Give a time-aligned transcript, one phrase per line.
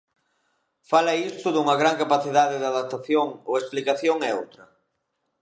[0.89, 4.63] Fala isto dunha gran capacidade de adaptación ou a explicación é outra?